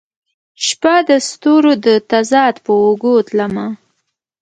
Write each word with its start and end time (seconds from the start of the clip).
شپه 0.65 0.95
د 1.09 1.11
ستورو 1.29 1.73
د 1.85 1.87
تضاد 2.11 2.55
په 2.65 2.71
اوږو 2.83 3.15
تلمه 3.27 3.67